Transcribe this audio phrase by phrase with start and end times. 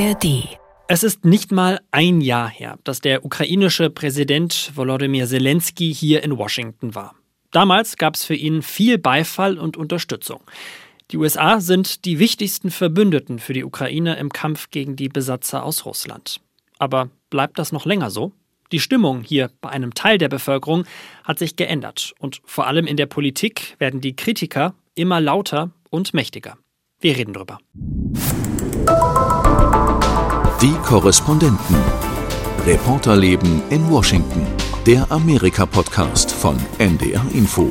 [0.00, 0.48] ARD.
[0.88, 6.38] Es ist nicht mal ein Jahr her, dass der ukrainische Präsident Volodymyr Zelensky hier in
[6.38, 7.14] Washington war.
[7.50, 10.40] Damals gab es für ihn viel Beifall und Unterstützung.
[11.10, 15.84] Die USA sind die wichtigsten Verbündeten für die Ukraine im Kampf gegen die Besatzer aus
[15.84, 16.40] Russland.
[16.78, 18.32] Aber bleibt das noch länger so?
[18.72, 20.84] Die Stimmung hier bei einem Teil der Bevölkerung
[21.24, 26.14] hat sich geändert und vor allem in der Politik werden die Kritiker immer lauter und
[26.14, 26.56] mächtiger.
[27.00, 27.58] Wir reden drüber.
[30.62, 31.76] Die Korrespondenten.
[32.66, 34.46] Reporterleben in Washington.
[34.84, 37.70] Der Amerika-Podcast von NDR Info.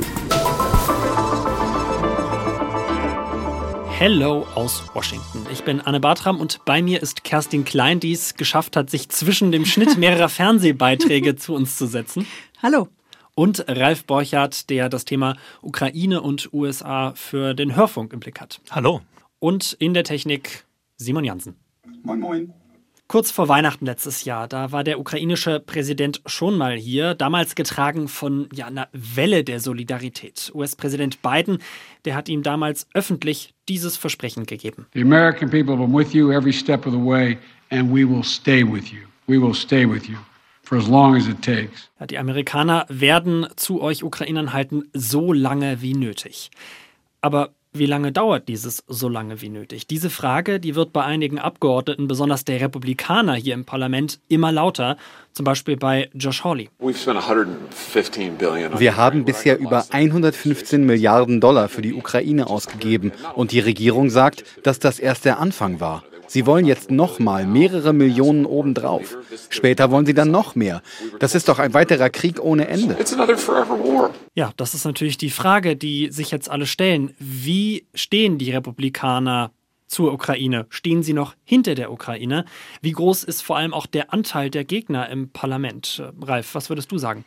[3.89, 5.45] Hello aus Washington.
[5.52, 9.09] Ich bin Anne Bartram und bei mir ist Kerstin Klein, die es geschafft hat, sich
[9.09, 12.25] zwischen dem Schnitt mehrerer Fernsehbeiträge zu uns zu setzen.
[12.63, 12.88] Hallo.
[13.35, 18.61] Und Ralf Borchardt, der das Thema Ukraine und USA für den Hörfunk im Blick hat.
[18.71, 19.02] Hallo.
[19.38, 20.66] Und in der Technik
[20.97, 21.55] Simon Jansen.
[22.02, 22.58] Moin, moin.
[23.09, 28.07] Kurz vor Weihnachten letztes Jahr, da war der ukrainische Präsident schon mal hier, damals getragen
[28.07, 30.52] von ja, einer Welle der Solidarität.
[30.53, 31.57] US-Präsident Biden,
[32.05, 34.85] der hat ihm damals öffentlich dieses Versprechen gegeben.
[34.93, 37.39] The American people have been with you every step of the way
[37.71, 38.99] and we will stay with you.
[39.25, 40.17] We will stay with you.
[40.61, 41.89] For as long as it takes.
[41.99, 46.52] Ja, die Amerikaner werden zu euch Ukrainern halten, so lange wie nötig.
[47.21, 49.86] Aber wie lange dauert dieses so lange wie nötig?
[49.86, 54.98] Diese Frage, die wird bei einigen Abgeordneten, besonders der Republikaner hier im Parlament, immer lauter.
[55.34, 56.70] Zum Beispiel bei Josh Hawley.
[56.80, 63.11] Wir haben bisher über 115 Milliarden Dollar für die Ukraine ausgegeben.
[63.36, 66.04] Und die Regierung sagt, dass das erst der Anfang war.
[66.30, 69.17] Sie wollen jetzt nochmal mehrere Millionen obendrauf.
[69.49, 70.83] Später wollen sie dann noch mehr.
[71.19, 72.95] Das ist doch ein weiterer Krieg ohne Ende.
[74.36, 77.16] Ja, das ist natürlich die Frage, die sich jetzt alle stellen.
[77.17, 79.52] Wie stehen die Republikaner
[79.88, 80.67] zur Ukraine?
[80.69, 82.45] Stehen sie noch hinter der Ukraine?
[82.83, 86.03] Wie groß ist vor allem auch der Anteil der Gegner im Parlament?
[86.21, 87.25] Ralf, was würdest du sagen?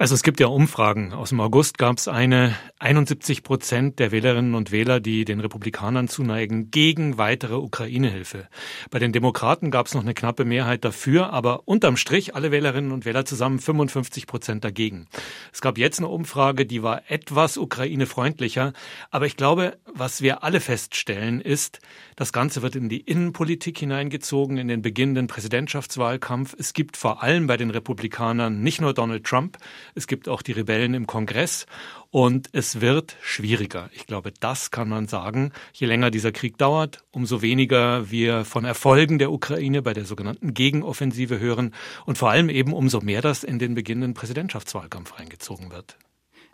[0.00, 1.12] Also es gibt ja Umfragen.
[1.12, 6.08] Aus dem August gab es eine 71 Prozent der Wählerinnen und Wähler, die den Republikanern
[6.08, 8.48] zuneigen, gegen weitere Ukraine-Hilfe.
[8.90, 12.92] Bei den Demokraten gab es noch eine knappe Mehrheit dafür, aber unterm Strich alle Wählerinnen
[12.92, 15.06] und Wähler zusammen 55 Prozent dagegen.
[15.52, 18.72] Es gab jetzt eine Umfrage, die war etwas Ukraine-freundlicher,
[19.10, 21.80] aber ich glaube, was wir alle feststellen, ist,
[22.16, 26.56] das Ganze wird in die Innenpolitik hineingezogen, in den beginnenden Präsidentschaftswahlkampf.
[26.58, 29.58] Es gibt vor allem bei den Republikanern nicht nur Donald Trump,
[29.94, 31.66] es gibt auch die Rebellen im Kongress
[32.10, 33.90] und es wird schwieriger.
[33.92, 35.52] Ich glaube, das kann man sagen.
[35.72, 40.54] Je länger dieser Krieg dauert, umso weniger wir von Erfolgen der Ukraine bei der sogenannten
[40.54, 41.74] Gegenoffensive hören
[42.06, 45.96] und vor allem eben umso mehr das in den beginnenden Präsidentschaftswahlkampf eingezogen wird.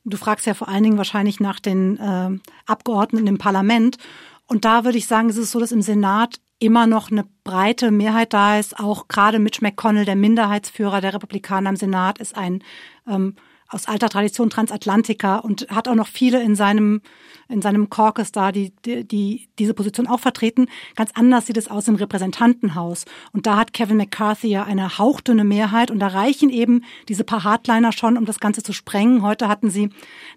[0.05, 3.99] Du fragst ja vor allen Dingen wahrscheinlich nach den äh, Abgeordneten im Parlament.
[4.47, 7.91] Und da würde ich sagen, ist es so, dass im Senat immer noch eine breite
[7.91, 8.79] Mehrheit da ist.
[8.79, 12.63] Auch gerade Mitch McConnell, der Minderheitsführer der Republikaner im Senat, ist ein
[13.07, 13.35] ähm,
[13.69, 17.01] aus alter Tradition Transatlantiker und hat auch noch viele in seinem
[17.49, 20.67] in seinem Caucus da, die, die, die diese Position auch vertreten.
[20.95, 23.05] Ganz anders sieht es aus im Repräsentantenhaus.
[23.33, 27.45] Und da hat Kevin McCarthy ja eine hauchdünne Mehrheit und da reichen eben diese paar
[27.45, 29.23] Hardliner schon, um das Ganze zu sprengen.
[29.23, 29.91] Heute hatten sie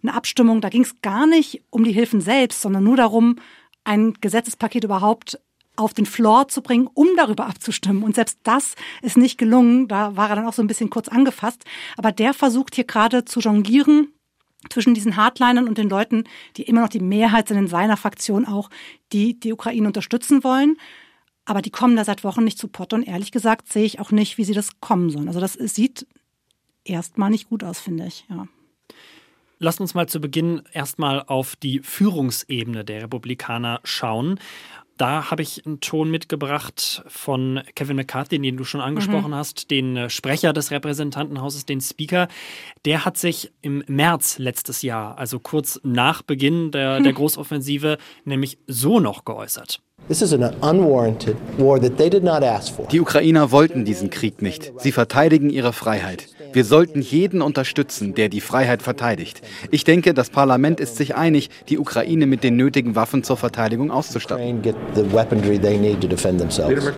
[0.04, 3.38] eine Abstimmung, da ging es gar nicht um die Hilfen selbst, sondern nur darum,
[3.84, 5.40] ein Gesetzespaket überhaupt
[5.80, 8.04] auf den Floor zu bringen, um darüber abzustimmen.
[8.04, 9.88] Und selbst das ist nicht gelungen.
[9.88, 11.64] Da war er dann auch so ein bisschen kurz angefasst.
[11.98, 14.10] Aber der versucht hier gerade zu jonglieren
[14.70, 16.26] zwischen diesen Hardlinern und den Leuten,
[16.58, 18.70] die immer noch die Mehrheit sind in seiner Fraktion auch,
[19.14, 20.78] die die Ukraine unterstützen wollen.
[21.46, 22.98] Aber die kommen da seit Wochen nicht zu Potte.
[22.98, 25.28] Und ehrlich gesagt sehe ich auch nicht, wie sie das kommen sollen.
[25.28, 26.06] Also das sieht
[26.84, 28.26] erstmal nicht gut aus, finde ich.
[28.30, 28.48] Ja.
[29.60, 34.40] Lasst uns mal zu Beginn erstmal auf die Führungsebene der Republikaner schauen.
[35.00, 39.36] Da habe ich einen Ton mitgebracht von Kevin McCarthy, den du schon angesprochen mhm.
[39.36, 42.28] hast, den äh, Sprecher des Repräsentantenhauses, den Speaker.
[42.84, 48.58] Der hat sich im März letztes Jahr, also kurz nach Beginn der, der Großoffensive, nämlich
[48.68, 49.80] so noch geäußert.
[52.92, 54.74] Die Ukrainer wollten diesen Krieg nicht.
[54.80, 56.28] Sie verteidigen ihre Freiheit.
[56.52, 59.42] Wir sollten jeden unterstützen, der die Freiheit verteidigt.
[59.72, 63.92] Ich denke, das Parlament ist sich einig, die Ukraine mit den nötigen Waffen zur Verteidigung
[63.92, 64.62] auszustatten.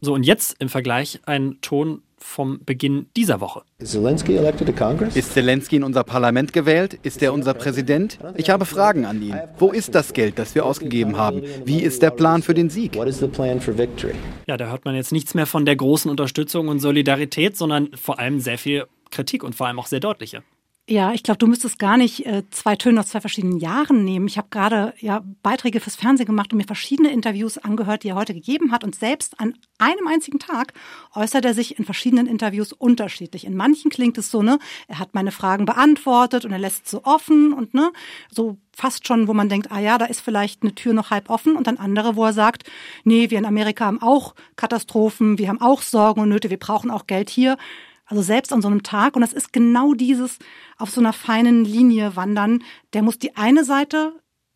[0.01, 3.63] So, und jetzt im Vergleich ein Ton vom Beginn dieser Woche.
[3.79, 6.99] Ist Zelensky in unser Parlament gewählt?
[7.01, 8.19] Ist er unser Präsident?
[8.35, 9.35] Ich habe Fragen an ihn.
[9.57, 11.41] Wo ist das Geld, das wir ausgegeben haben?
[11.65, 12.95] Wie ist der Plan für den Sieg?
[14.47, 18.19] Ja, da hört man jetzt nichts mehr von der großen Unterstützung und Solidarität, sondern vor
[18.19, 20.43] allem sehr viel Kritik und vor allem auch sehr deutliche.
[20.89, 24.27] Ja, ich glaube, du müsstest gar nicht äh, zwei Töne aus zwei verschiedenen Jahren nehmen.
[24.27, 28.15] Ich habe gerade ja Beiträge fürs Fernsehen gemacht und mir verschiedene Interviews angehört, die er
[28.15, 28.83] heute gegeben hat.
[28.83, 30.73] Und selbst an einem einzigen Tag
[31.15, 33.45] äußert er sich in verschiedenen Interviews unterschiedlich.
[33.45, 37.05] In manchen klingt es so, ne, er hat meine Fragen beantwortet und er lässt so
[37.05, 37.93] offen und ne,
[38.29, 41.29] so fast schon, wo man denkt, ah ja, da ist vielleicht eine Tür noch halb
[41.29, 42.69] offen und dann andere, wo er sagt,
[43.05, 46.91] nee, wir in Amerika haben auch Katastrophen, wir haben auch Sorgen und Nöte, wir brauchen
[46.91, 47.57] auch Geld hier.
[48.11, 50.37] Also selbst an so einem Tag, und das ist genau dieses
[50.77, 52.61] auf so einer feinen Linie wandern,
[52.91, 54.11] der muss die eine Seite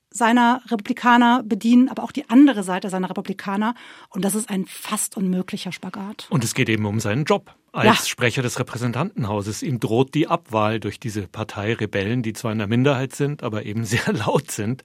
[0.09, 3.73] seiner Republikaner bedienen, aber auch die andere Seite seiner Republikaner.
[4.09, 6.27] Und das ist ein fast unmöglicher Spagat.
[6.29, 8.05] Und es geht eben um seinen Job als ja.
[8.05, 9.61] Sprecher des Repräsentantenhauses.
[9.61, 13.65] Ihm droht die Abwahl durch diese Partei Rebellen, die zwar in der Minderheit sind, aber
[13.65, 14.83] eben sehr laut sind.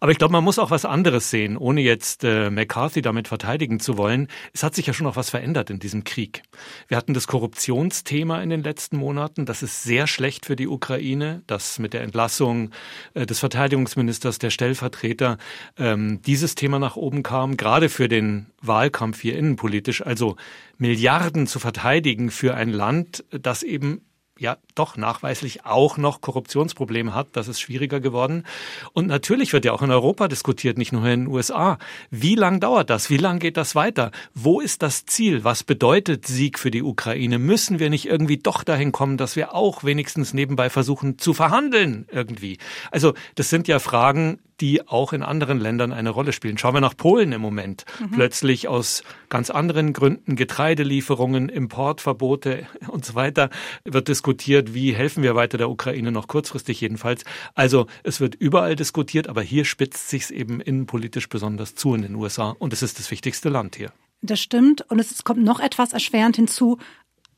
[0.00, 3.80] Aber ich glaube, man muss auch was anderes sehen, ohne jetzt äh, McCarthy damit verteidigen
[3.80, 4.28] zu wollen.
[4.52, 6.42] Es hat sich ja schon noch was verändert in diesem Krieg.
[6.88, 9.46] Wir hatten das Korruptionsthema in den letzten Monaten.
[9.46, 12.70] Das ist sehr schlecht für die Ukraine, dass mit der Entlassung
[13.14, 15.38] äh, des Verteidigungsministers, der Stellvertreter,
[15.78, 20.04] ähm, dieses Thema nach oben kam, gerade für den Wahlkampf hier innenpolitisch.
[20.04, 20.36] Also
[20.78, 24.02] Milliarden zu verteidigen für ein Land, das eben
[24.38, 27.28] ja doch nachweislich auch noch Korruptionsprobleme hat.
[27.32, 28.44] Das ist schwieriger geworden.
[28.92, 31.78] Und natürlich wird ja auch in Europa diskutiert, nicht nur in den USA.
[32.10, 33.08] Wie lang dauert das?
[33.08, 34.10] Wie lang geht das weiter?
[34.34, 35.44] Wo ist das Ziel?
[35.44, 37.38] Was bedeutet Sieg für die Ukraine?
[37.38, 42.06] Müssen wir nicht irgendwie doch dahin kommen, dass wir auch wenigstens nebenbei versuchen zu verhandeln
[42.12, 42.58] irgendwie?
[42.90, 46.58] Also das sind ja Fragen, die auch in anderen Ländern eine Rolle spielen.
[46.58, 47.84] Schauen wir nach Polen im Moment.
[48.00, 48.10] Mhm.
[48.12, 53.50] Plötzlich aus ganz anderen Gründen, Getreidelieferungen, Importverbote und so weiter,
[53.84, 57.24] wird diskutiert, wie helfen wir weiter der Ukraine noch kurzfristig jedenfalls.
[57.54, 62.02] Also es wird überall diskutiert, aber hier spitzt sich es eben innenpolitisch besonders zu in
[62.02, 63.92] den USA und es ist das wichtigste Land hier.
[64.22, 66.78] Das stimmt und es kommt noch etwas erschwerend hinzu.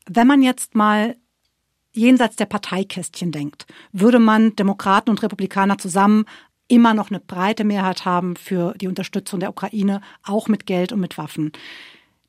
[0.07, 1.15] Wenn man jetzt mal
[1.91, 6.25] jenseits der Parteikästchen denkt, würde man Demokraten und Republikaner zusammen
[6.69, 11.01] immer noch eine breite Mehrheit haben für die Unterstützung der Ukraine, auch mit Geld und
[11.01, 11.51] mit Waffen.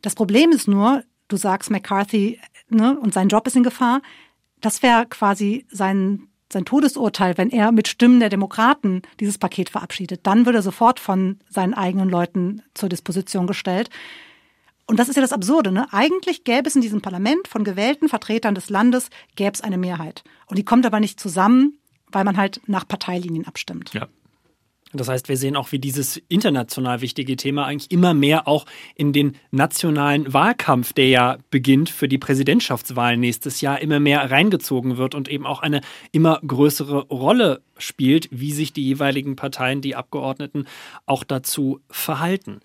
[0.03, 4.03] Das Problem ist nur, du sagst McCarthy ne, und sein Job ist in Gefahr.
[4.61, 10.27] Das wäre quasi sein, sein Todesurteil, wenn er mit Stimmen der Demokraten dieses Paket verabschiedet.
[10.27, 13.91] Dann würde er sofort von seinen eigenen Leuten zur Disposition gestellt.
[14.87, 15.71] Und das ist ja das Absurde.
[15.71, 15.87] Ne?
[15.93, 20.25] Eigentlich gäbe es in diesem Parlament von gewählten Vertretern des Landes gäbe es eine Mehrheit.
[20.47, 21.79] Und die kommt aber nicht zusammen,
[22.11, 23.95] weil man halt nach Parteilinien abstimmt.
[23.95, 24.09] Ja.
[24.93, 28.67] Das heißt, wir sehen auch, wie dieses international wichtige Thema eigentlich immer mehr auch
[28.97, 34.97] in den nationalen Wahlkampf, der ja beginnt für die Präsidentschaftswahl nächstes Jahr, immer mehr reingezogen
[34.97, 39.95] wird und eben auch eine immer größere Rolle spielt, wie sich die jeweiligen Parteien, die
[39.95, 40.67] Abgeordneten
[41.07, 42.61] auch dazu verhalten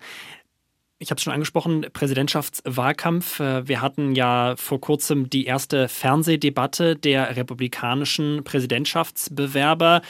[0.98, 3.38] ich habe es schon angesprochen, Präsidentschaftswahlkampf.
[3.38, 10.00] Wir hatten ja vor kurzem die erste Fernsehdebatte der republikanischen Präsidentschaftsbewerber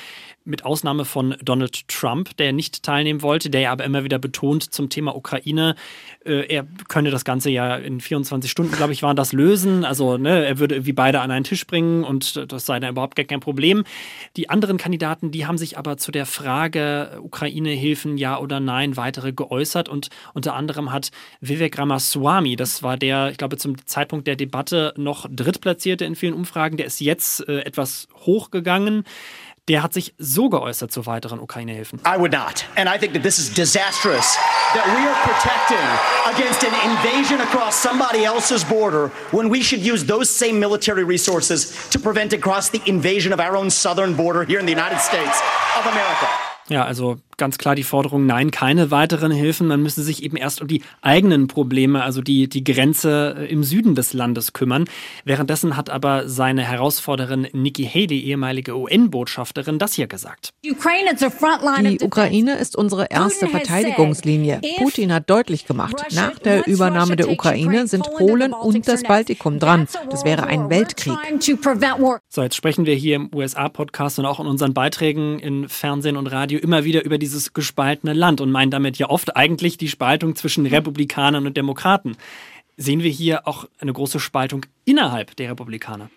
[0.46, 4.62] mit Ausnahme von Donald Trump, der nicht teilnehmen wollte, der ja aber immer wieder betont
[4.72, 5.74] zum Thema Ukraine,
[6.24, 9.84] äh, er könne das Ganze ja in 24 Stunden, glaube ich, waren das lösen.
[9.84, 13.16] Also ne, er würde wie beide an einen Tisch bringen und das sei dann überhaupt
[13.16, 13.84] gar kein Problem.
[14.36, 19.32] Die anderen Kandidaten, die haben sich aber zu der Frage Ukraine-Hilfen ja oder nein weitere
[19.32, 21.10] geäußert und unter anderem hat
[21.40, 26.34] Vivek Ramaswamy, das war der, ich glaube, zum Zeitpunkt der Debatte noch drittplatzierte in vielen
[26.34, 29.04] Umfragen, der ist jetzt äh, etwas hochgegangen
[29.68, 32.00] der hat sich so geäußert zu weiteren Ukraine-Hilfen.
[32.06, 32.64] I would not.
[32.76, 34.36] And I think that this is disastrous
[34.74, 35.86] that we are protecting
[36.32, 41.88] against an invasion across somebody else's border when we should use those same military resources
[41.90, 45.40] to prevent across the invasion of our own southern border here in the United States
[45.76, 46.28] of America.
[46.68, 49.66] Ja, also ganz klar die Forderung, nein, keine weiteren Hilfen.
[49.66, 53.62] Man müsse sich eben erst um die eigenen Probleme, also die, die Grenze äh, im
[53.64, 54.86] Süden des Landes kümmern.
[55.24, 60.50] Währenddessen hat aber seine Herausforderin Nikki Haley, ehemalige UN-Botschafterin, das hier gesagt.
[60.62, 64.60] Die Ukraine ist unsere erste Verteidigungslinie.
[64.78, 69.86] Putin hat deutlich gemacht, nach der Übernahme der Ukraine sind Polen und das Baltikum dran.
[70.10, 71.16] Das wäre ein Weltkrieg.
[72.28, 76.26] So, jetzt sprechen wir hier im USA-Podcast und auch in unseren Beiträgen in Fernsehen und
[76.28, 79.88] Radio immer wieder über die dieses gespaltene Land und meinen damit ja oft eigentlich die
[79.88, 82.16] Spaltung zwischen Republikanern und Demokraten.
[82.76, 86.08] Sehen wir hier auch eine große Spaltung innerhalb der Republikaner?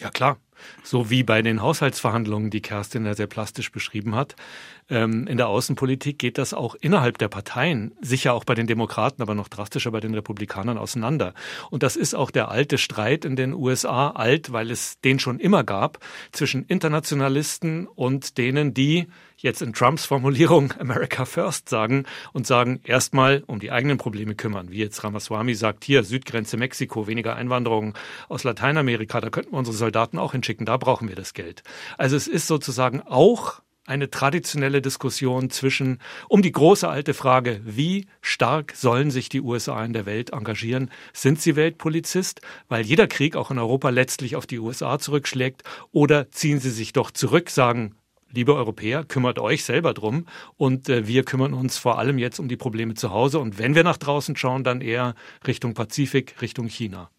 [0.00, 0.38] Ja, klar.
[0.82, 4.34] So wie bei den Haushaltsverhandlungen, die Kerstin ja sehr plastisch beschrieben hat.
[4.92, 9.22] Ähm, in der Außenpolitik geht das auch innerhalb der Parteien, sicher auch bei den Demokraten,
[9.22, 11.32] aber noch drastischer bei den Republikanern auseinander.
[11.70, 15.40] Und das ist auch der alte Streit in den USA, alt, weil es den schon
[15.40, 15.98] immer gab,
[16.30, 19.06] zwischen Internationalisten und denen, die
[19.38, 24.70] jetzt in Trumps Formulierung America First sagen und sagen, erstmal um die eigenen Probleme kümmern.
[24.70, 27.94] Wie jetzt Ramaswamy sagt, hier Südgrenze Mexiko, weniger Einwanderung
[28.28, 31.62] aus Lateinamerika, da könnten wir unsere Soldaten auch hinschicken, da brauchen wir das Geld.
[31.96, 38.06] Also es ist sozusagen auch eine traditionelle Diskussion zwischen um die große alte Frage, wie
[38.20, 40.90] stark sollen sich die USA in der Welt engagieren?
[41.12, 46.30] Sind sie Weltpolizist, weil jeder Krieg auch in Europa letztlich auf die USA zurückschlägt, oder
[46.32, 47.94] ziehen sie sich doch zurück, sagen,
[48.32, 52.48] liebe Europäer, kümmert euch selber drum und äh, wir kümmern uns vor allem jetzt um
[52.48, 55.14] die Probleme zu Hause und wenn wir nach draußen schauen, dann eher
[55.46, 57.10] Richtung Pazifik, Richtung China.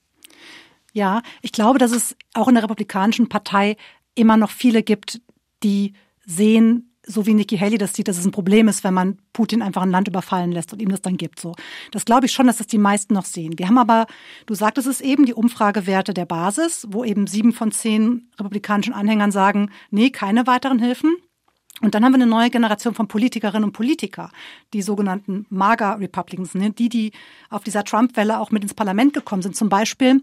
[0.92, 3.78] Ja, ich glaube, dass es auch in der Republikanischen Partei
[4.16, 5.22] immer noch viele gibt,
[5.64, 5.94] die
[6.26, 9.62] sehen, so wie Nikki Haley das sieht, dass es ein Problem ist, wenn man Putin
[9.62, 11.40] einfach ein Land überfallen lässt und ihm das dann gibt.
[11.40, 11.54] So,
[11.92, 13.58] das glaube ich schon, dass das die meisten noch sehen.
[13.58, 14.08] Wir haben aber,
[14.46, 19.32] du sagtest es eben, die Umfragewerte der Basis, wo eben sieben von zehn republikanischen Anhängern
[19.32, 21.16] sagen, nee, keine weiteren Hilfen.
[21.82, 24.32] Und dann haben wir eine neue Generation von Politikerinnen und Politiker,
[24.74, 26.70] die sogenannten MAGA-Republicans, ne?
[26.70, 27.12] die, die
[27.50, 29.56] auf dieser Trump-Welle auch mit ins Parlament gekommen sind.
[29.56, 30.22] Zum Beispiel,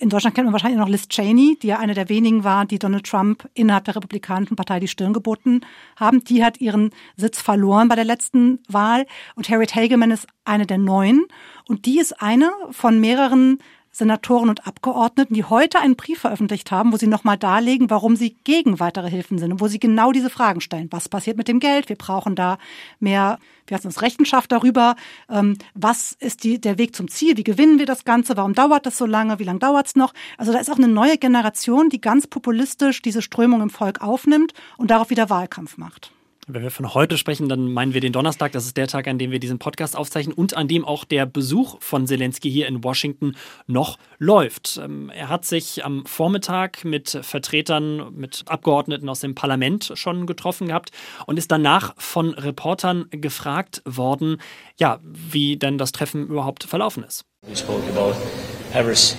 [0.00, 2.78] in Deutschland kennt man wahrscheinlich noch Liz Cheney, die ja eine der wenigen war, die
[2.78, 5.60] Donald Trump innerhalb der Republikanischen Partei die Stirn geboten
[5.96, 6.24] haben.
[6.24, 9.06] Die hat ihren Sitz verloren bei der letzten Wahl.
[9.34, 11.26] Und Harriet Hageman ist eine der neuen.
[11.66, 13.58] Und die ist eine von mehreren
[13.90, 18.36] Senatoren und Abgeordneten, die heute einen Brief veröffentlicht haben, wo sie nochmal darlegen, warum sie
[18.44, 20.88] gegen weitere Hilfen sind und wo sie genau diese Fragen stellen.
[20.90, 21.88] Was passiert mit dem Geld?
[21.88, 22.58] Wir brauchen da
[23.00, 24.96] mehr, wir haben uns Rechenschaft darüber.
[25.28, 27.36] Ähm, was ist die, der Weg zum Ziel?
[27.36, 28.36] Wie gewinnen wir das Ganze?
[28.36, 29.38] Warum dauert das so lange?
[29.38, 30.14] Wie lange dauert es noch?
[30.36, 34.52] Also da ist auch eine neue Generation, die ganz populistisch diese Strömung im Volk aufnimmt
[34.76, 36.12] und darauf wieder Wahlkampf macht.
[36.50, 38.52] Wenn wir von heute sprechen, dann meinen wir den Donnerstag.
[38.52, 41.26] Das ist der Tag, an dem wir diesen Podcast aufzeichnen und an dem auch der
[41.26, 43.36] Besuch von Zelensky hier in Washington
[43.66, 44.80] noch läuft.
[44.82, 50.68] Ähm, er hat sich am Vormittag mit Vertretern, mit Abgeordneten aus dem Parlament schon getroffen
[50.68, 50.90] gehabt
[51.26, 54.40] und ist danach von Reportern gefragt worden,
[54.78, 57.26] ja, wie denn das Treffen überhaupt verlaufen ist.
[57.46, 58.14] We spoke about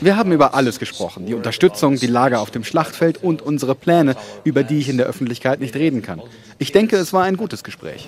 [0.02, 4.16] wir haben über alles gesprochen, die Unterstützung, die Lage auf dem Schlachtfeld und unsere Pläne,
[4.44, 6.22] über die ich in der Öffentlichkeit nicht reden kann.
[6.60, 8.08] Ich denke, es war ein gutes Gespräch.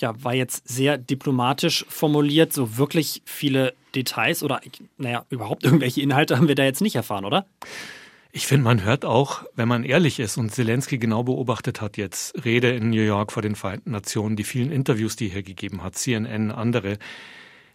[0.00, 4.60] Ja, war jetzt sehr diplomatisch formuliert, so wirklich viele Details oder,
[4.96, 7.46] naja, überhaupt irgendwelche Inhalte haben wir da jetzt nicht erfahren, oder?
[8.36, 12.44] Ich finde, man hört auch, wenn man ehrlich ist und Zelensky genau beobachtet hat jetzt,
[12.44, 15.94] Rede in New York vor den Vereinten Nationen, die vielen Interviews, die er gegeben hat,
[15.94, 16.98] CNN, andere,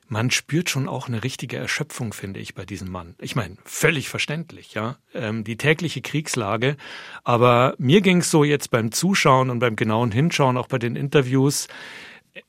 [0.10, 3.16] man spürt schon auch eine richtige Erschöpfung, finde ich, bei diesem Mann.
[3.22, 6.76] Ich meine, völlig verständlich, ja, ähm, die tägliche Kriegslage.
[7.24, 10.98] Aber mir ging es so jetzt beim Zuschauen und beim genauen Hinschauen, auch bei den
[10.98, 11.70] Interviews,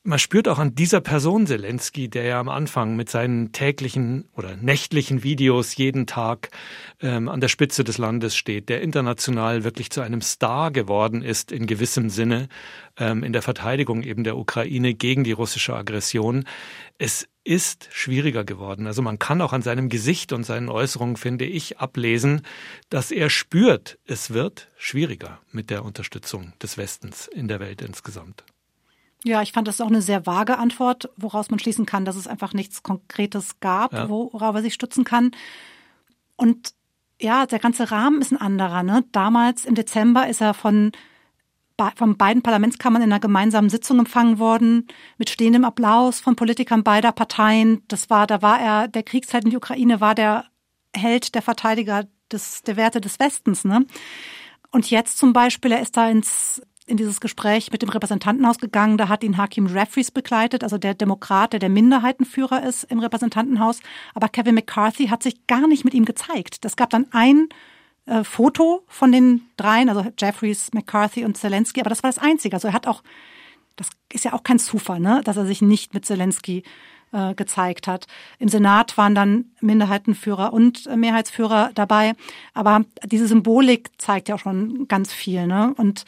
[0.03, 4.57] man spürt auch an dieser Person Zelensky, der ja am Anfang mit seinen täglichen oder
[4.57, 6.51] nächtlichen Videos jeden Tag
[7.01, 11.53] ähm, an der Spitze des Landes steht, der international wirklich zu einem Star geworden ist
[11.53, 12.49] in gewissem Sinne
[12.97, 16.45] ähm, in der Verteidigung eben der Ukraine gegen die russische Aggression.
[16.99, 18.87] Es ist schwieriger geworden.
[18.87, 22.43] Also man kann auch an seinem Gesicht und seinen Äußerungen, finde ich, ablesen,
[22.91, 28.45] dass er spürt, es wird schwieriger mit der Unterstützung des Westens in der Welt insgesamt.
[29.25, 32.27] Ja, ich fand das auch eine sehr vage Antwort, woraus man schließen kann, dass es
[32.27, 34.09] einfach nichts Konkretes gab, ja.
[34.09, 35.33] worauf er sich stützen kann.
[36.37, 36.73] Und
[37.21, 38.83] ja, der ganze Rahmen ist ein anderer.
[38.83, 39.05] Ne?
[39.13, 40.93] Damals im Dezember ist er von,
[41.97, 44.87] von beiden Parlamentskammern in einer gemeinsamen Sitzung empfangen worden,
[45.19, 47.83] mit stehendem Applaus von Politikern beider Parteien.
[47.89, 50.47] Das war, da war er, der Kriegszeit in die Ukraine war der
[50.97, 53.65] Held, der Verteidiger des, der Werte des Westens.
[53.65, 53.85] Ne?
[54.71, 58.99] Und jetzt zum Beispiel, er ist da ins in dieses Gespräch mit dem Repräsentantenhaus gegangen.
[58.99, 63.81] Da hat ihn Hakim Jeffries begleitet, also der Demokrat, der der Minderheitenführer ist im Repräsentantenhaus.
[64.15, 66.65] Aber Kevin McCarthy hat sich gar nicht mit ihm gezeigt.
[66.65, 67.49] Das gab dann ein
[68.07, 72.57] äh, Foto von den dreien, also Jeffries, McCarthy und Zelensky, aber das war das Einzige.
[72.57, 73.03] Also er hat auch,
[73.77, 76.65] das ist ja auch kein Zufall, ne, dass er sich nicht mit Zelensky
[77.13, 78.07] äh, gezeigt hat.
[78.39, 82.15] Im Senat waren dann Minderheitenführer und Mehrheitsführer dabei,
[82.55, 85.75] aber diese Symbolik zeigt ja auch schon ganz viel, ne?
[85.77, 86.05] Und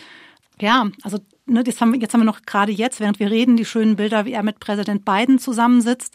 [0.60, 3.64] ja, also ne, das haben, jetzt haben wir noch gerade jetzt, während wir reden, die
[3.64, 6.14] schönen Bilder, wie er mit Präsident Biden zusammensitzt.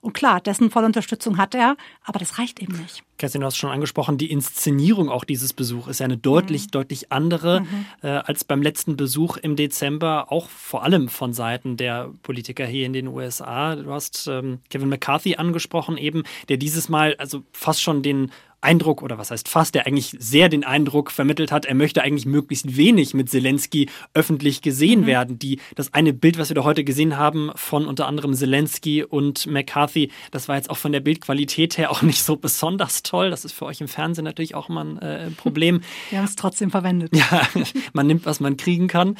[0.00, 3.02] Und klar, dessen volle Unterstützung hat er, aber das reicht eben nicht.
[3.18, 6.70] Kerstin, du hast schon angesprochen, die Inszenierung auch dieses Besuchs ist ja eine deutlich, mhm.
[6.70, 7.86] deutlich andere mhm.
[8.02, 12.86] äh, als beim letzten Besuch im Dezember, auch vor allem von Seiten der Politiker hier
[12.86, 13.74] in den USA.
[13.74, 19.02] Du hast ähm, Kevin McCarthy angesprochen eben, der dieses Mal also fast schon den Eindruck,
[19.02, 22.76] oder was heißt fast, der eigentlich sehr den Eindruck vermittelt hat, er möchte eigentlich möglichst
[22.76, 25.06] wenig mit Zelensky öffentlich gesehen mhm.
[25.06, 25.38] werden.
[25.38, 29.46] Die, das eine Bild, was wir da heute gesehen haben von unter anderem Zelensky und
[29.46, 33.30] McCarthy, das war jetzt auch von der Bildqualität her auch nicht so besonders toll.
[33.30, 35.80] Das ist für euch im Fernsehen natürlich auch immer ein äh, Problem.
[36.10, 37.14] Wir haben es trotzdem verwendet.
[37.14, 37.42] Ja,
[37.92, 39.16] man nimmt, was man kriegen kann.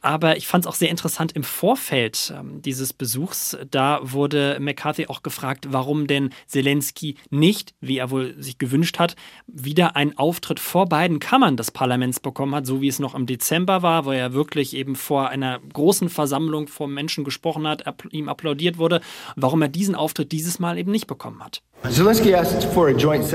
[0.00, 3.56] Aber ich fand es auch sehr interessant im Vorfeld ähm, dieses Besuchs.
[3.70, 9.16] Da wurde McCarthy auch gefragt, warum denn Zelensky nicht, wie er wohl sich gewünscht hat,
[9.46, 13.26] wieder einen Auftritt vor beiden Kammern des Parlaments bekommen hat, so wie es noch im
[13.26, 18.28] Dezember war, wo er wirklich eben vor einer großen Versammlung vor Menschen gesprochen hat, ihm
[18.28, 19.00] applaudiert wurde,
[19.36, 21.62] warum er diesen Auftritt dieses Mal eben nicht bekommen hat.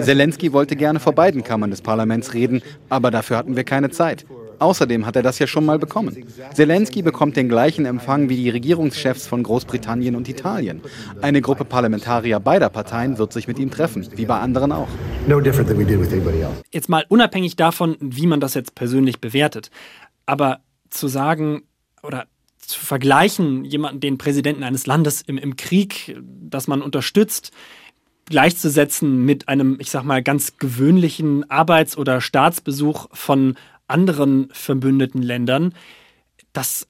[0.04, 4.26] Zelensky wollte gerne vor beiden Kammern des Parlaments reden, aber dafür hatten wir keine Zeit.
[4.60, 6.26] Außerdem hat er das ja schon mal bekommen.
[6.54, 10.82] Zelensky bekommt den gleichen Empfang wie die Regierungschefs von Großbritannien und Italien.
[11.22, 14.88] Eine Gruppe Parlamentarier beider Parteien wird sich mit ihm treffen, wie bei anderen auch.
[16.72, 19.70] Jetzt mal unabhängig davon, wie man das jetzt persönlich bewertet.
[20.26, 20.60] Aber
[20.90, 21.64] zu sagen
[22.04, 22.26] oder
[22.60, 27.52] zu vergleichen, jemanden, den Präsidenten eines Landes im, im Krieg, das man unterstützt,
[28.26, 33.56] gleichzusetzen mit einem, ich sag mal, ganz gewöhnlichen Arbeits- oder Staatsbesuch von
[33.88, 35.74] anderen verbündeten Ländern,
[36.54, 36.88] das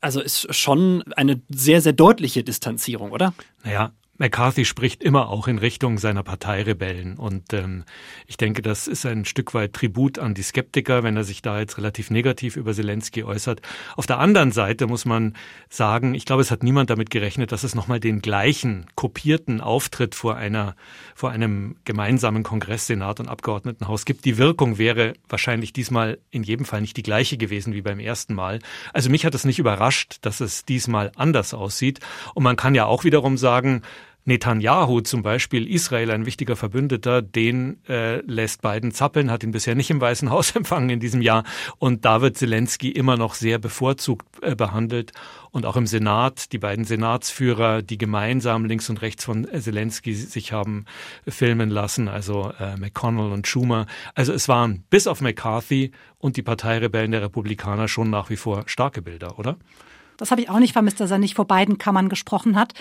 [0.00, 3.34] also ist schon eine sehr, sehr deutliche Distanzierung, oder?
[3.64, 7.18] Naja, McCarthy spricht immer auch in Richtung seiner Parteirebellen.
[7.18, 7.84] Und ähm,
[8.26, 11.58] ich denke, das ist ein Stück weit Tribut an die Skeptiker, wenn er sich da
[11.58, 13.60] jetzt relativ negativ über Zelensky äußert.
[13.96, 15.34] Auf der anderen Seite muss man
[15.68, 20.14] sagen, ich glaube, es hat niemand damit gerechnet, dass es nochmal den gleichen kopierten Auftritt
[20.14, 20.76] vor einer,
[21.14, 24.24] vor einem gemeinsamen Kongress, Senat und Abgeordnetenhaus gibt.
[24.24, 28.34] Die Wirkung wäre wahrscheinlich diesmal in jedem Fall nicht die gleiche gewesen wie beim ersten
[28.34, 28.60] Mal.
[28.92, 32.00] Also mich hat es nicht überrascht, dass es diesmal anders aussieht.
[32.34, 33.82] Und man kann ja auch wiederum sagen,
[34.26, 39.74] Netanyahu zum Beispiel, Israel ein wichtiger Verbündeter, den äh, lässt Biden zappeln, hat ihn bisher
[39.74, 41.44] nicht im Weißen Haus empfangen in diesem Jahr.
[41.78, 45.12] Und da wird Zelensky immer noch sehr bevorzugt äh, behandelt.
[45.52, 50.52] Und auch im Senat, die beiden Senatsführer, die gemeinsam links und rechts von Zelensky sich
[50.52, 50.84] haben
[51.26, 53.86] filmen lassen, also äh, McConnell und Schumer.
[54.14, 58.64] Also es waren bis auf McCarthy und die Parteirebellen der Republikaner schon nach wie vor
[58.66, 59.56] starke Bilder, oder?
[60.16, 62.74] Das habe ich auch nicht vermisst, dass er nicht vor beiden Kammern gesprochen hat.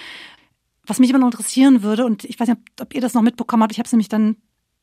[0.88, 3.64] Was mich immer noch interessieren würde, und ich weiß nicht, ob ihr das noch mitbekommen
[3.64, 4.38] habt, ich habe es nämlich dann,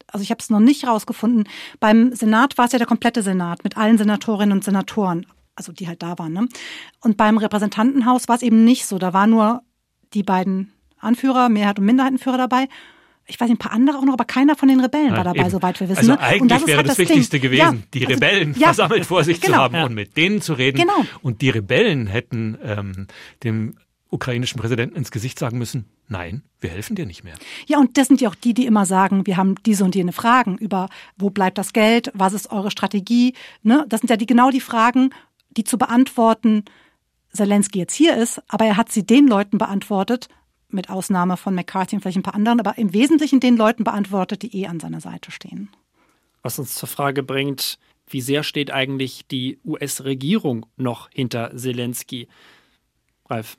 [0.07, 1.49] also ich habe es noch nicht rausgefunden.
[1.81, 5.89] Beim Senat war es ja der komplette Senat mit allen Senatorinnen und Senatoren, also die
[5.89, 6.33] halt da waren.
[6.33, 6.49] Ne?
[7.01, 8.99] Und beim Repräsentantenhaus war es eben nicht so.
[8.99, 9.63] Da waren nur
[10.15, 12.69] die beiden Anführer, Mehrheit und Minderheitenführer dabei
[13.27, 15.25] ich weiß nicht, ein paar andere auch noch, aber keiner von den Rebellen Nein, war
[15.25, 15.51] dabei, eben.
[15.51, 15.99] soweit wir wissen.
[15.99, 16.21] Also ne?
[16.21, 17.51] eigentlich das wäre halt das, das Wichtigste Ding.
[17.51, 19.85] gewesen, ja, die also, Rebellen ja, versammelt vor sich genau, zu haben ja.
[19.85, 20.79] und mit denen zu reden.
[20.79, 21.07] Genau.
[21.23, 23.07] Und die Rebellen hätten ähm,
[23.45, 23.77] dem
[24.13, 27.35] ukrainischen Präsidenten ins Gesicht sagen müssen, nein, wir helfen dir nicht mehr.
[27.67, 30.13] Ja, und das sind ja auch die, die immer sagen, wir haben diese und jene
[30.13, 33.35] Fragen über, wo bleibt das Geld, was ist eure Strategie.
[33.63, 33.87] Ne?
[33.89, 35.11] Das sind ja die, genau die Fragen,
[35.57, 36.65] die zu beantworten
[37.33, 40.29] Zelensky jetzt hier ist, aber er hat sie den Leuten beantwortet,
[40.69, 44.43] mit Ausnahme von McCarthy und vielleicht ein paar anderen, aber im Wesentlichen den Leuten beantwortet,
[44.43, 45.71] die eh an seiner Seite stehen.
[46.43, 52.29] Was uns zur Frage bringt, wie sehr steht eigentlich die US-Regierung noch hinter Zelensky?
[53.29, 53.57] Ralf.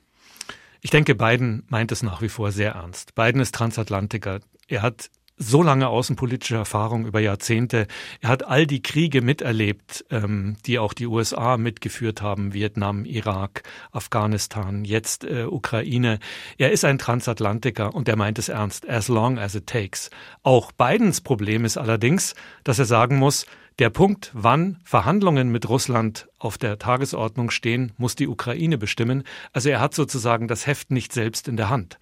[0.84, 3.14] Ich denke, Biden meint es nach wie vor sehr ernst.
[3.14, 4.40] Biden ist Transatlantiker.
[4.68, 7.86] Er hat so lange außenpolitische Erfahrung über Jahrzehnte.
[8.20, 13.62] Er hat all die Kriege miterlebt, ähm, die auch die USA mitgeführt haben, Vietnam, Irak,
[13.92, 16.18] Afghanistan, jetzt äh, Ukraine.
[16.58, 20.10] Er ist ein Transatlantiker und er meint es ernst, as long as it takes.
[20.42, 23.46] Auch Bidens Problem ist allerdings, dass er sagen muss,
[23.78, 29.24] der Punkt, wann Verhandlungen mit Russland auf der Tagesordnung stehen, muss die Ukraine bestimmen.
[29.52, 31.98] Also er hat sozusagen das Heft nicht selbst in der Hand.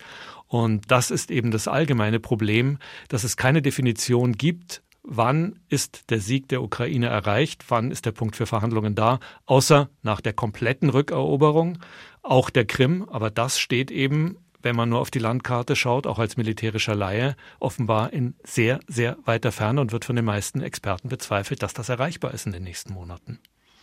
[0.49, 6.21] Und das ist eben das allgemeine Problem, dass es keine Definition gibt, wann ist der
[6.21, 10.91] Sieg der Ukraine erreicht, wann ist der Punkt für Verhandlungen da, außer nach der kompletten
[10.91, 11.79] Rückeroberung,
[12.23, 13.09] auch der Krim.
[13.09, 17.37] Aber das steht eben wenn man nur auf die Landkarte schaut, auch als militärischer Laie,
[17.61, 21.89] offenbar in sehr, sehr weiter Ferne und wird von den meisten Experten bezweifelt, dass das
[21.89, 23.39] erreichbar ist in den nächsten Monaten.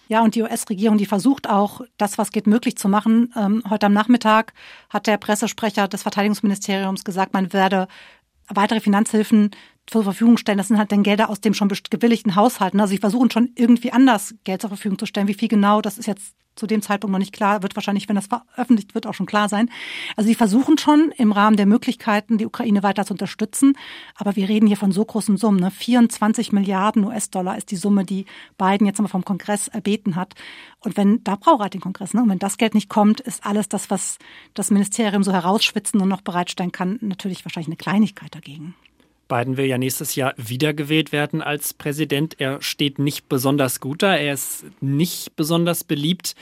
[0.07, 3.31] Ja, und die US-Regierung, die versucht auch, das, was geht, möglich zu machen.
[3.37, 4.53] Ähm, heute am Nachmittag
[4.89, 7.87] hat der Pressesprecher des Verteidigungsministeriums gesagt, man werde
[8.47, 9.51] weitere Finanzhilfen
[9.89, 10.57] zur Verfügung stellen.
[10.57, 12.79] Das sind halt dann Gelder aus dem schon gewilligten Haushalten.
[12.79, 15.27] Also sie versuchen schon irgendwie anders Geld zur Verfügung zu stellen.
[15.27, 18.15] Wie viel genau, das ist jetzt zu dem Zeitpunkt noch nicht klar, wird wahrscheinlich, wenn
[18.15, 19.69] das veröffentlicht wird, auch schon klar sein.
[20.15, 23.77] Also sie versuchen schon im Rahmen der Möglichkeiten, die Ukraine weiter zu unterstützen.
[24.15, 25.59] Aber wir reden hier von so großen Summen.
[25.59, 25.71] Ne?
[25.71, 28.25] 24 Milliarden US-Dollar ist die Summe, die
[28.57, 30.35] Biden jetzt einmal vom Kongress erbeten hat.
[30.81, 32.21] Und wenn, da braucht er den Kongress, ne?
[32.21, 34.17] Und wenn das Geld nicht kommt, ist alles das, was
[34.53, 38.75] das Ministerium so herausschwitzen und noch bereitstellen kann, natürlich wahrscheinlich eine Kleinigkeit dagegen.
[39.29, 42.35] Biden will ja nächstes Jahr wiedergewählt werden als Präsident.
[42.39, 46.35] Er steht nicht besonders gut da, er ist nicht besonders beliebt.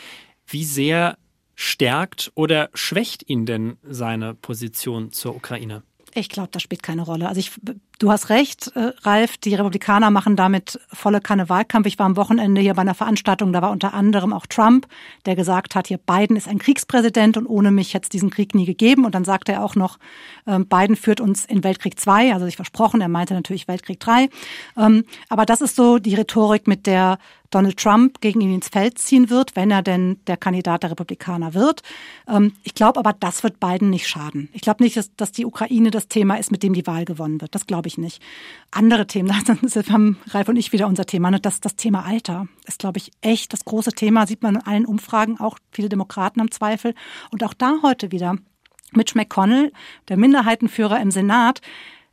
[0.47, 1.19] Wie sehr
[1.53, 5.83] stärkt oder schwächt ihn denn seine Position zur Ukraine?
[6.15, 7.27] Ich glaube, das spielt keine Rolle.
[7.27, 7.51] Also ich,
[7.99, 11.87] du hast recht, äh, Ralf, die Republikaner machen damit volle Kanne Wahlkampf.
[11.87, 14.87] Ich war am Wochenende hier bei einer Veranstaltung, da war unter anderem auch Trump,
[15.25, 18.55] der gesagt hat, hier Biden ist ein Kriegspräsident und ohne mich hätte es diesen Krieg
[18.55, 19.05] nie gegeben.
[19.05, 19.97] Und dann sagte er auch noch,
[20.45, 24.29] äh, Biden führt uns in Weltkrieg 2, also sich versprochen, er meinte natürlich Weltkrieg 3.
[24.77, 27.17] Ähm, aber das ist so die Rhetorik, mit der
[27.49, 31.53] Donald Trump gegen ihn ins Feld ziehen wird, wenn er denn der Kandidat der Republikaner
[31.53, 31.81] wird.
[32.27, 34.49] Ähm, ich glaube aber, das wird Biden nicht schaden.
[34.53, 37.41] Ich glaube nicht, dass, dass die Ukraine das Thema ist, mit dem die Wahl gewonnen
[37.41, 37.55] wird.
[37.55, 38.21] Das glaube ich nicht.
[38.71, 41.31] Andere Themen, das haben Ralf und ich wieder unser Thema.
[41.31, 41.39] Ne?
[41.39, 44.27] Das, das Thema Alter ist, glaube ich, echt das große Thema.
[44.27, 45.39] Sieht man in allen Umfragen.
[45.39, 46.93] Auch viele Demokraten haben Zweifel.
[47.31, 48.35] Und auch da heute wieder
[48.93, 49.71] Mitch McConnell,
[50.07, 51.61] der Minderheitenführer im Senat,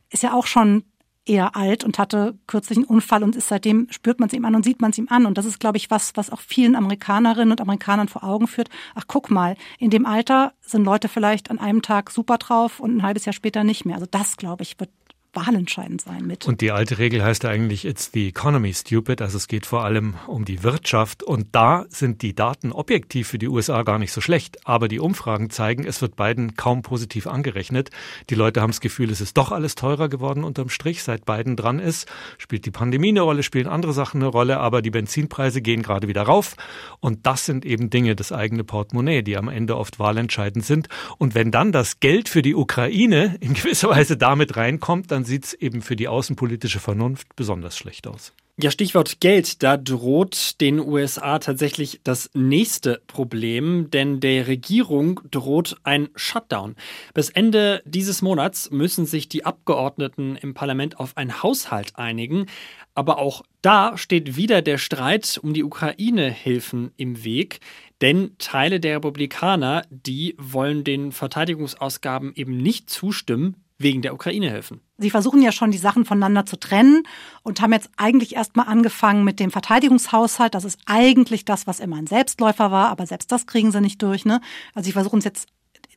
[0.09, 0.83] ist ja auch schon
[1.25, 4.55] eher alt und hatte kürzlich einen Unfall und ist seitdem spürt man es ihm an
[4.55, 5.25] und sieht man es ihm an.
[5.25, 8.69] Und das ist, glaube ich, was, was auch vielen Amerikanerinnen und Amerikanern vor Augen führt.
[8.93, 12.97] Ach, guck mal, in dem Alter sind Leute vielleicht an einem Tag super drauf und
[12.97, 13.95] ein halbes Jahr später nicht mehr.
[13.95, 14.91] Also das, glaube ich, wird
[15.35, 16.47] wahlentscheidend sein mit.
[16.47, 20.15] Und die alte Regel heißt eigentlich, it's the economy stupid, also es geht vor allem
[20.27, 21.23] um die Wirtschaft.
[21.23, 24.65] Und da sind die Daten objektiv für die USA gar nicht so schlecht.
[24.67, 27.89] Aber die Umfragen zeigen, es wird Biden kaum positiv angerechnet.
[28.29, 31.55] Die Leute haben das Gefühl, es ist doch alles teurer geworden unterm Strich, seit Biden
[31.55, 32.07] dran ist.
[32.37, 36.07] Spielt die Pandemie eine Rolle, spielen andere Sachen eine Rolle, aber die Benzinpreise gehen gerade
[36.07, 36.55] wieder rauf.
[36.99, 40.87] Und das sind eben Dinge, das eigene Portemonnaie, die am Ende oft wahlentscheidend sind.
[41.17, 45.45] Und wenn dann das Geld für die Ukraine in gewisser Weise damit reinkommt, dann sieht
[45.45, 48.33] es eben für die außenpolitische Vernunft besonders schlecht aus.
[48.57, 49.63] Ja, Stichwort Geld.
[49.63, 56.77] Da droht den USA tatsächlich das nächste Problem, denn der Regierung droht ein Shutdown.
[57.13, 62.45] Bis Ende dieses Monats müssen sich die Abgeordneten im Parlament auf einen Haushalt einigen.
[62.93, 67.59] Aber auch da steht wieder der Streit um die Ukraine-Hilfen im Weg.
[67.99, 74.81] Denn Teile der Republikaner, die wollen den Verteidigungsausgaben eben nicht zustimmen, wegen der Ukraine-Hilfen.
[74.97, 77.03] Sie versuchen ja schon, die Sachen voneinander zu trennen
[77.43, 80.55] und haben jetzt eigentlich erstmal angefangen mit dem Verteidigungshaushalt.
[80.55, 84.01] Das ist eigentlich das, was immer ein Selbstläufer war, aber selbst das kriegen sie nicht
[84.01, 84.25] durch.
[84.25, 84.39] Ne?
[84.73, 85.49] Also sie versuchen es jetzt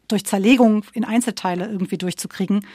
[0.08, 2.66] durch Zerlegung in Einzelteile irgendwie durchzukriegen.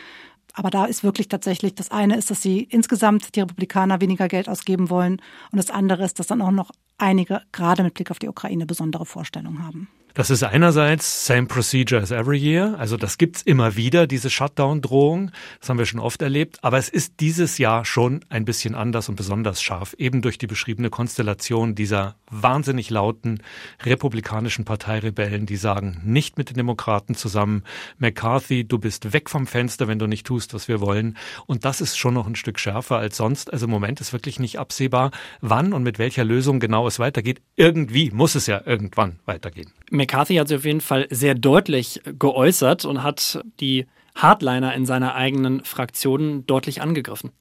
[0.53, 4.47] Aber da ist wirklich tatsächlich, das eine ist, dass sie insgesamt die Republikaner weniger Geld
[4.47, 5.19] ausgeben wollen.
[5.51, 8.67] Und das andere ist, dass dann auch noch einige, gerade mit Blick auf die Ukraine,
[8.67, 9.89] besondere Vorstellungen haben.
[10.15, 15.31] Das ist einerseits same procedure as every year, also das gibt's immer wieder, diese Shutdown-Drohung,
[15.59, 19.09] das haben wir schon oft erlebt, aber es ist dieses Jahr schon ein bisschen anders
[19.09, 23.41] und besonders scharf, eben durch die beschriebene Konstellation dieser wahnsinnig lauten
[23.81, 27.63] republikanischen Parteirebellen, die sagen, nicht mit den Demokraten zusammen,
[27.97, 31.17] McCarthy, du bist weg vom Fenster, wenn du nicht tust, was wir wollen.
[31.47, 33.51] Und das ist schon noch ein Stück schärfer als sonst.
[33.51, 37.41] Also im Moment ist wirklich nicht absehbar, wann und mit welcher Lösung genau es weitergeht.
[37.55, 39.71] Irgendwie muss es ja irgendwann weitergehen.
[40.03, 43.85] McCarthy hat sich auf jeden Fall sehr deutlich geäußert und hat die
[44.15, 47.31] Hardliner in seiner eigenen Fraktion deutlich angegriffen.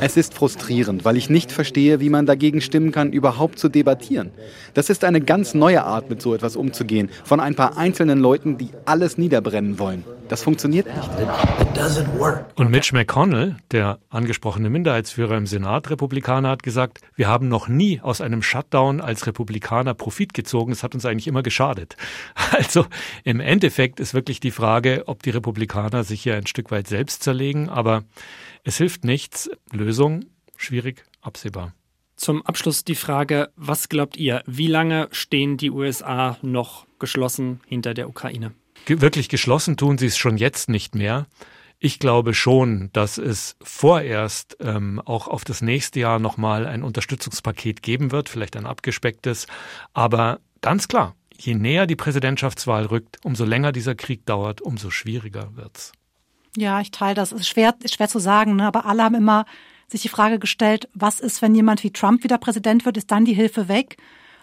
[0.00, 4.30] Es ist frustrierend, weil ich nicht verstehe, wie man dagegen stimmen kann, überhaupt zu debattieren.
[4.72, 8.56] Das ist eine ganz neue Art, mit so etwas umzugehen, von ein paar einzelnen Leuten,
[8.56, 10.04] die alles niederbrennen wollen.
[10.28, 11.10] Das funktioniert nicht.
[12.56, 18.00] Und Mitch McConnell, der angesprochene Minderheitsführer im Senat, Republikaner, hat gesagt, wir haben noch nie
[18.00, 20.72] aus einem Shutdown als Republikaner Profit gezogen.
[20.72, 21.96] Es hat uns eigentlich immer geschadet.
[22.50, 22.86] Also
[23.24, 27.22] im Endeffekt ist wirklich die Frage, ob die Republikaner sich hier ein Stück weit selbst
[27.22, 27.68] zerlegen.
[27.68, 28.04] Aber
[28.64, 29.48] es hilft nichts.
[29.70, 30.24] Lösung
[30.58, 31.72] schwierig, absehbar.
[32.16, 37.94] Zum Abschluss die Frage, was glaubt ihr, wie lange stehen die USA noch geschlossen hinter
[37.94, 38.52] der Ukraine?
[38.86, 41.26] Wirklich geschlossen tun sie es schon jetzt nicht mehr.
[41.80, 47.82] Ich glaube schon, dass es vorerst ähm, auch auf das nächste Jahr nochmal ein Unterstützungspaket
[47.82, 49.46] geben wird, vielleicht ein abgespecktes.
[49.92, 55.54] Aber ganz klar, je näher die Präsidentschaftswahl rückt, umso länger dieser Krieg dauert, umso schwieriger
[55.54, 55.92] wird's.
[56.56, 57.30] Ja, ich teile das.
[57.30, 58.66] Ist schwer, ist schwer zu sagen, ne?
[58.66, 59.44] aber alle haben immer
[59.86, 63.24] sich die Frage gestellt, was ist, wenn jemand wie Trump wieder Präsident wird, ist dann
[63.24, 63.96] die Hilfe weg?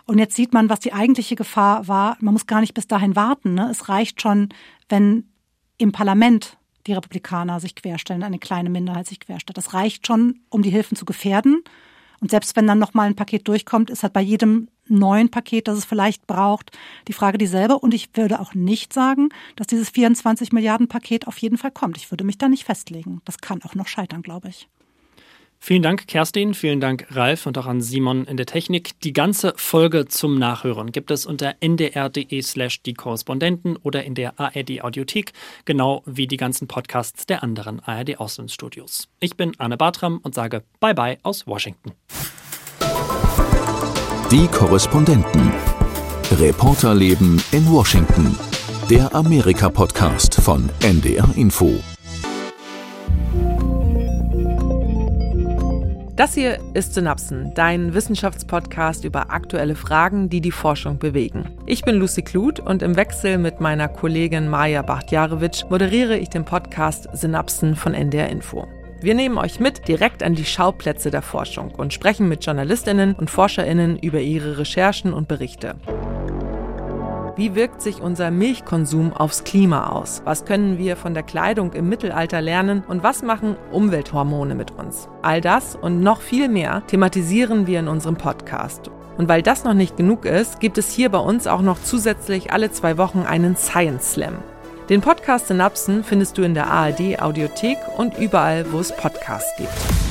[0.05, 2.17] Und jetzt sieht man, was die eigentliche Gefahr war.
[2.19, 3.55] Man muss gar nicht bis dahin warten.
[3.55, 3.69] Ne?
[3.71, 4.49] Es reicht schon,
[4.87, 5.29] wenn
[5.77, 9.57] im Parlament die Republikaner sich querstellen, eine kleine Minderheit sich querstellt.
[9.57, 11.63] Das reicht schon, um die Hilfen zu gefährden.
[12.21, 15.79] Und selbst wenn dann nochmal ein Paket durchkommt, ist halt bei jedem neuen Paket, das
[15.79, 16.71] es vielleicht braucht,
[17.07, 17.79] die Frage dieselbe.
[17.79, 21.97] Und ich würde auch nicht sagen, dass dieses 24 Milliarden Paket auf jeden Fall kommt.
[21.97, 23.21] Ich würde mich da nicht festlegen.
[23.25, 24.69] Das kann auch noch scheitern, glaube ich.
[25.65, 28.99] Vielen Dank, Kerstin, vielen Dank, Ralf und auch an Simon in der Technik.
[29.01, 34.39] Die ganze Folge zum Nachhören gibt es unter ndr.de slash die Korrespondenten oder in der
[34.39, 35.33] ARD Audiothek,
[35.65, 39.07] genau wie die ganzen Podcasts der anderen ARD Auslandsstudios.
[39.19, 41.93] Ich bin Anne Bartram und sage Bye bye aus Washington.
[44.29, 45.51] Die Korrespondenten.
[46.33, 48.37] Reporterleben in Washington.
[48.91, 51.73] Der Amerika-Podcast von NDR Info.
[56.15, 61.49] Das hier ist Synapsen, dein Wissenschaftspodcast über aktuelle Fragen, die die Forschung bewegen.
[61.65, 66.45] Ich bin Lucy Kluth und im Wechsel mit meiner Kollegin Maja Bachtjarewitsch moderiere ich den
[66.45, 68.65] Podcast Synapsen von NDR Info.
[69.01, 73.29] Wir nehmen euch mit direkt an die Schauplätze der Forschung und sprechen mit Journalistinnen und
[73.29, 75.75] Forscherinnen über ihre Recherchen und Berichte.
[77.37, 80.21] Wie wirkt sich unser Milchkonsum aufs Klima aus?
[80.23, 82.81] Was können wir von der Kleidung im Mittelalter lernen?
[82.87, 85.09] Und was machen Umwelthormone mit uns?
[85.21, 88.89] All das und noch viel mehr thematisieren wir in unserem Podcast.
[89.17, 92.53] Und weil das noch nicht genug ist, gibt es hier bei uns auch noch zusätzlich
[92.53, 94.37] alle zwei Wochen einen Science Slam.
[94.87, 100.04] Den Podcast Synapsen findest du in der ARD Audiothek und überall, wo es Podcasts gibt.